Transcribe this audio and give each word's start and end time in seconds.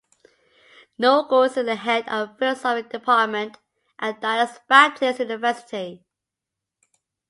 Naugle 0.99 1.45
is 1.45 1.53
the 1.53 1.75
head 1.75 2.09
of 2.09 2.29
the 2.29 2.35
philosophy 2.55 2.89
department 2.89 3.57
at 3.99 4.19
Dallas 4.19 4.57
Baptist 4.67 5.19
University. 5.19 6.03